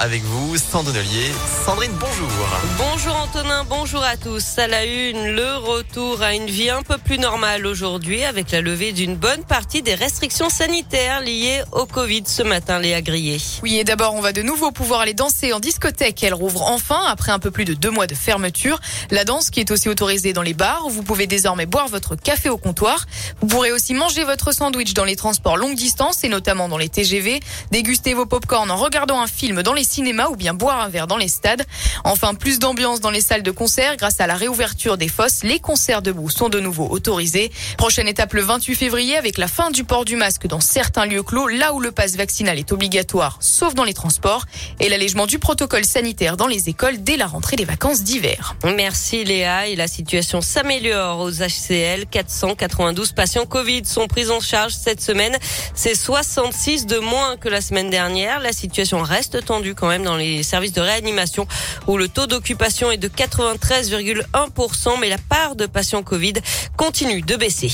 [0.00, 1.32] Avec vous, Sandonnelier.
[1.66, 2.30] Sandrine, bonjour.
[2.78, 4.56] Bonjour Antonin, bonjour à tous.
[4.56, 8.60] À la une, le retour à une vie un peu plus normale aujourd'hui avec la
[8.60, 13.38] levée d'une bonne partie des restrictions sanitaires liées au Covid ce matin, Léa Grillé.
[13.64, 16.22] Oui, et d'abord, on va de nouveau pouvoir aller danser en discothèque.
[16.22, 18.78] Elle rouvre enfin après un peu plus de deux mois de fermeture.
[19.10, 20.88] La danse qui est aussi autorisée dans les bars.
[20.88, 23.06] Vous pouvez désormais boire votre café au comptoir.
[23.40, 26.88] Vous pourrez aussi manger votre sandwich dans les transports longue distance et notamment dans les
[26.88, 27.40] TGV.
[27.72, 31.06] Déguster vos pop-corn en regardant un film dans les cinéma ou bien boire un verre
[31.06, 31.64] dans les stades.
[32.04, 35.42] Enfin, plus d'ambiance dans les salles de concert grâce à la réouverture des fosses.
[35.42, 37.50] Les concerts debout sont de nouveau autorisés.
[37.76, 41.22] Prochaine étape le 28 février avec la fin du port du masque dans certains lieux
[41.22, 44.44] clos, là où le passe vaccinal est obligatoire, sauf dans les transports,
[44.80, 48.54] et l'allègement du protocole sanitaire dans les écoles dès la rentrée des vacances d'hiver.
[48.64, 49.68] Merci Léa.
[49.68, 52.06] Et la situation s'améliore aux HCL.
[52.10, 55.36] 492 patients Covid sont pris en charge cette semaine.
[55.74, 58.40] C'est 66 de moins que la semaine dernière.
[58.40, 61.46] La situation reste tendue quand même dans les services de réanimation
[61.86, 66.34] où le taux d'occupation est de 93,1%, mais la part de patients Covid
[66.76, 67.70] continue de baisser.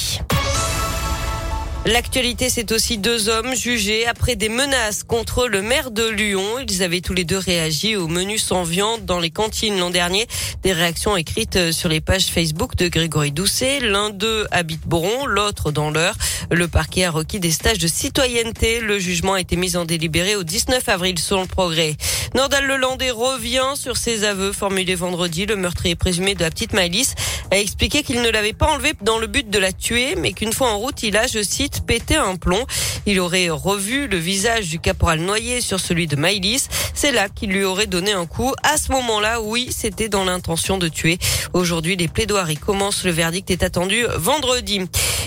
[1.87, 6.43] L'actualité, c'est aussi deux hommes jugés après des menaces contre le maire de Lyon.
[6.67, 10.27] Ils avaient tous les deux réagi au menu sans viande dans les cantines l'an dernier.
[10.63, 13.81] Des réactions écrites sur les pages Facebook de Grégory Doucet.
[13.81, 16.17] L'un d'eux habite Boron, l'autre dans l'heure.
[16.51, 18.81] Le parquet a requis des stages de citoyenneté.
[18.81, 21.97] Le jugement a été mis en délibéré au 19 avril selon le progrès.
[22.35, 25.47] Nordal Lelandais revient sur ses aveux formulés vendredi.
[25.47, 27.15] Le meurtrier présumé de la petite Maëlys
[27.53, 30.53] a expliqué qu'il ne l'avait pas enlevée dans le but de la tuer, mais qu'une
[30.53, 32.67] fois en route, il a, je cite, pété un plomb.
[33.07, 36.67] Il aurait revu le visage du caporal noyé sur celui de Maïlis.
[36.93, 38.53] C'est là qu'il lui aurait donné un coup.
[38.65, 41.19] À ce moment-là, oui, c'était dans l'intention de tuer.
[41.53, 43.05] Aujourd'hui, les plaidoiries commencent.
[43.05, 44.81] Le verdict est attendu vendredi.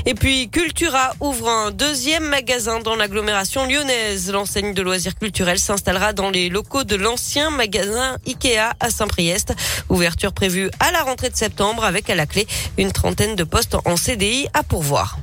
[0.09, 4.31] Et puis, Cultura ouvre un deuxième magasin dans l'agglomération lyonnaise.
[4.31, 9.53] L'enseigne de loisirs culturels s'installera dans les locaux de l'ancien magasin Ikea à Saint-Priest.
[9.89, 12.47] Ouverture prévue à la rentrée de septembre avec à la clé
[12.77, 15.17] une trentaine de postes en CDI à pourvoir.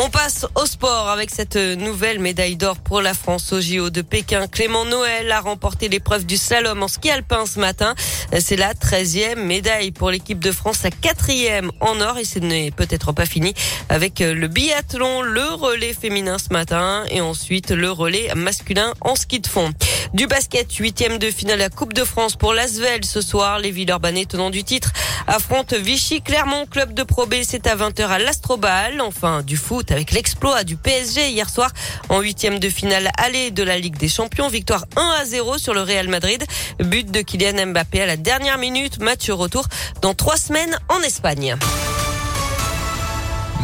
[0.00, 4.00] On passe au sport avec cette nouvelle médaille d'or pour la France au JO de
[4.00, 4.46] Pékin.
[4.46, 7.96] Clément Noël a remporté l'épreuve du slalom en ski alpin ce matin.
[8.38, 12.70] C'est la 13e médaille pour l'équipe de France, la quatrième en or et ce n'est
[12.70, 13.54] peut-être pas fini
[13.88, 19.40] avec le biathlon, le relais féminin ce matin et ensuite le relais masculin en ski
[19.40, 19.72] de fond.
[20.14, 23.58] Du basket, huitième de finale à Coupe de France pour l'Asvel ce soir.
[23.58, 24.90] Les Villeurbanais tenant du titre
[25.26, 27.34] affrontent Vichy Clermont, club de Pro B.
[27.42, 29.02] C'est à 20h à l'Astrobal.
[29.02, 31.70] Enfin, du foot avec l'exploit du PSG hier soir
[32.08, 34.48] en huitième de finale aller de la Ligue des Champions.
[34.48, 36.42] Victoire 1 à 0 sur le Real Madrid.
[36.78, 39.00] But de Kylian Mbappé à la dernière minute.
[39.00, 39.66] Match retour
[40.00, 41.56] dans trois semaines en Espagne.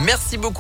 [0.05, 0.53] Merci beaucoup.